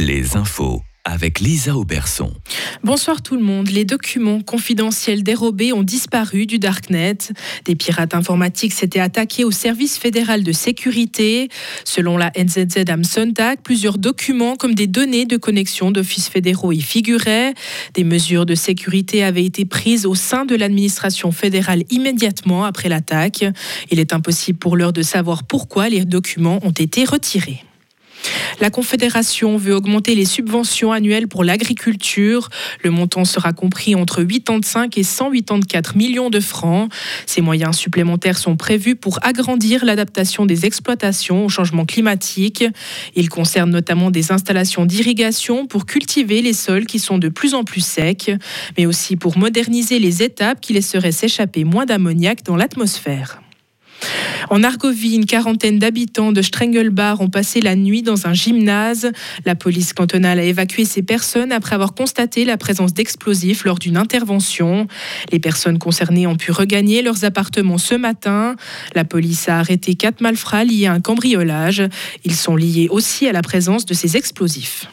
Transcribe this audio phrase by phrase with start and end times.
[0.00, 2.32] les infos avec Lisa Auberson.
[2.82, 3.68] Bonsoir tout le monde.
[3.68, 7.18] Les documents confidentiels dérobés ont disparu du Darknet.
[7.66, 11.48] Des pirates informatiques s'étaient attaqués au service fédéral de sécurité.
[11.84, 16.80] Selon la NZZ am Sonntag, plusieurs documents comme des données de connexion d'offices fédéraux y
[16.80, 17.52] figuraient.
[17.94, 23.44] Des mesures de sécurité avaient été prises au sein de l'administration fédérale immédiatement après l'attaque.
[23.90, 27.64] Il est impossible pour l'heure de savoir pourquoi les documents ont été retirés.
[28.60, 32.48] La Confédération veut augmenter les subventions annuelles pour l'agriculture.
[32.82, 36.92] Le montant sera compris entre 85 et 184 millions de francs.
[37.26, 42.64] Ces moyens supplémentaires sont prévus pour agrandir l'adaptation des exploitations au changement climatique.
[43.14, 47.64] Ils concernent notamment des installations d'irrigation pour cultiver les sols qui sont de plus en
[47.64, 48.32] plus secs,
[48.76, 53.40] mais aussi pour moderniser les étapes qui laisseraient s'échapper moins d'ammoniac dans l'atmosphère.
[54.50, 59.12] En Argovie, une quarantaine d'habitants de Strengelbach ont passé la nuit dans un gymnase.
[59.44, 63.96] La police cantonale a évacué ces personnes après avoir constaté la présence d'explosifs lors d'une
[63.96, 64.86] intervention.
[65.32, 68.56] Les personnes concernées ont pu regagner leurs appartements ce matin.
[68.94, 71.82] La police a arrêté quatre malfrats liés à un cambriolage.
[72.24, 74.86] Ils sont liés aussi à la présence de ces explosifs.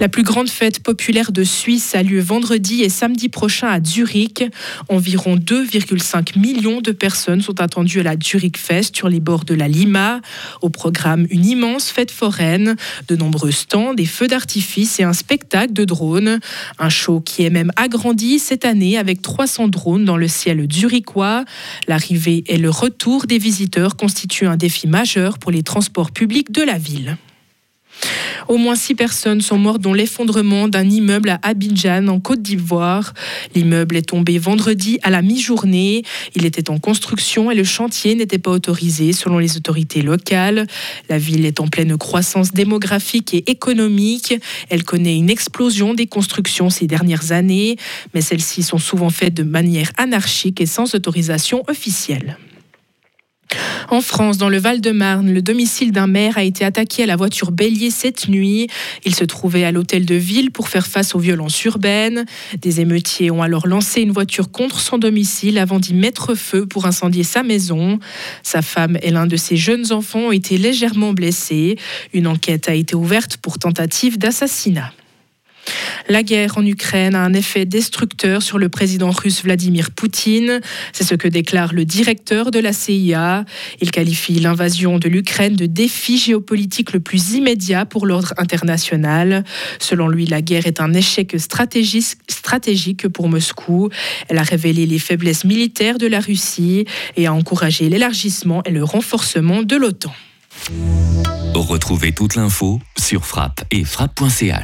[0.00, 4.44] La plus grande fête populaire de Suisse a lieu vendredi et samedi prochain à Zurich.
[4.88, 9.54] Environ 2,5 millions de personnes sont attendues à la Zurich Fest sur les bords de
[9.54, 10.20] la Lima.
[10.62, 12.76] Au programme, une immense fête foraine,
[13.08, 16.38] de nombreux stands, des feux d'artifice et un spectacle de drones.
[16.78, 21.44] Un show qui est même agrandi cette année avec 300 drones dans le ciel zurichois.
[21.88, 26.62] L'arrivée et le retour des visiteurs constituent un défi majeur pour les transports publics de
[26.62, 27.16] la ville.
[28.48, 33.12] Au moins six personnes sont mortes dans l'effondrement d'un immeuble à Abidjan, en Côte d'Ivoire.
[33.54, 36.02] L'immeuble est tombé vendredi à la mi-journée.
[36.34, 40.66] Il était en construction et le chantier n'était pas autorisé selon les autorités locales.
[41.10, 44.34] La ville est en pleine croissance démographique et économique.
[44.70, 47.76] Elle connaît une explosion des constructions ces dernières années,
[48.14, 52.38] mais celles-ci sont souvent faites de manière anarchique et sans autorisation officielle.
[53.90, 57.52] En France, dans le Val-de-Marne, le domicile d'un maire a été attaqué à la voiture
[57.52, 58.66] bélier cette nuit.
[59.06, 62.26] Il se trouvait à l'hôtel de ville pour faire face aux violences urbaines.
[62.60, 66.84] Des émeutiers ont alors lancé une voiture contre son domicile avant d'y mettre feu pour
[66.84, 67.98] incendier sa maison.
[68.42, 71.78] Sa femme et l'un de ses jeunes enfants ont été légèrement blessés.
[72.12, 74.92] Une enquête a été ouverte pour tentative d'assassinat.
[76.08, 80.60] La guerre en Ukraine a un effet destructeur sur le président russe Vladimir Poutine.
[80.92, 83.44] C'est ce que déclare le directeur de la CIA.
[83.80, 89.44] Il qualifie l'invasion de l'Ukraine de défi géopolitique le plus immédiat pour l'ordre international.
[89.78, 93.90] Selon lui, la guerre est un échec stratégique pour Moscou.
[94.28, 96.86] Elle a révélé les faiblesses militaires de la Russie
[97.16, 100.12] et a encouragé l'élargissement et le renforcement de l'OTAN.
[101.54, 104.56] Retrouvez toute l'info sur frappe et frappe.ch.